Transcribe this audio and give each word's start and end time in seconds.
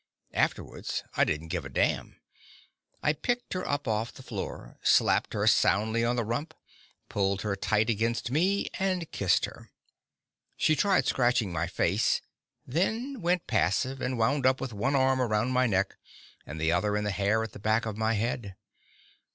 Afterwards, 0.33 1.03
I 1.15 1.23
didn't 1.25 1.49
give 1.49 1.63
a 1.63 1.69
damn. 1.69 2.19
I 3.03 3.13
picked 3.13 3.53
her 3.53 3.69
up 3.69 3.87
off 3.87 4.11
the 4.11 4.23
floor, 4.23 4.79
slapped 4.81 5.33
her 5.33 5.45
soundly 5.45 6.03
on 6.03 6.15
the 6.15 6.23
rump, 6.25 6.55
pulled 7.07 7.43
her 7.43 7.55
tight 7.55 7.87
against 7.87 8.31
me, 8.31 8.67
and 8.79 9.11
kissed 9.11 9.45
her. 9.45 9.69
She 10.57 10.75
tried 10.75 11.05
scratching 11.05 11.53
my 11.53 11.67
face, 11.67 12.19
then 12.65 13.21
went 13.21 13.45
passive, 13.45 14.01
and 14.01 14.17
wound 14.17 14.47
up 14.47 14.59
with 14.59 14.73
one 14.73 14.95
arm 14.95 15.21
around 15.21 15.51
my 15.51 15.67
neck 15.67 15.95
and 16.47 16.59
the 16.59 16.71
other 16.71 16.97
in 16.97 17.03
the 17.03 17.11
hair 17.11 17.43
at 17.43 17.51
the 17.51 17.59
back 17.59 17.85
of 17.85 17.95
my 17.95 18.13
head. 18.15 18.55